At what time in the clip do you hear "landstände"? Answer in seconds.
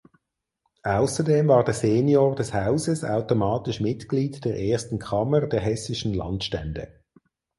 6.15-7.03